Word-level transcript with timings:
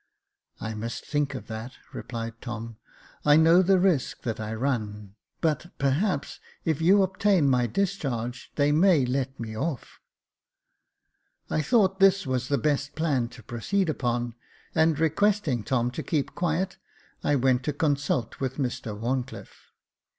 "I 0.59 0.73
must 0.73 1.05
think 1.05 1.35
of 1.35 1.45
that," 1.45 1.73
replied 1.93 2.41
Tom;" 2.41 2.77
I 3.23 3.35
know 3.37 3.61
the 3.61 3.77
risk 3.77 4.23
that 4.23 4.39
I 4.39 4.55
run; 4.55 5.13
but, 5.41 5.67
perhaps, 5.77 6.39
if 6.65 6.81
you 6.81 7.03
obtain 7.03 7.47
my 7.47 7.67
discharge, 7.67 8.51
they 8.55 8.71
may 8.71 9.05
let 9.05 9.39
me 9.39 9.55
off." 9.55 9.99
I 11.51 11.61
thought 11.61 11.99
this 11.99 12.25
was 12.25 12.47
the 12.47 12.57
best 12.57 12.95
plan 12.95 13.27
to 13.27 13.43
proceed 13.43 13.89
upon, 13.91 14.33
and 14.73 14.99
requesting 14.99 15.63
Tom 15.63 15.91
to 15.91 16.01
keep 16.01 16.33
quiet, 16.33 16.77
I 17.23 17.35
went 17.35 17.61
to 17.65 17.71
consult 17.71 18.39
with 18.39 18.55
Mr 18.55 18.99
WharnclifFe. 18.99 19.53